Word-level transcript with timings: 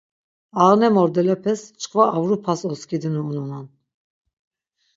Ağne 0.65 0.89
mordelepes 0.95 1.61
çkva 1.79 2.03
Avrupas 2.17 2.59
oskidinu 2.71 3.21
unonan. 3.29 3.65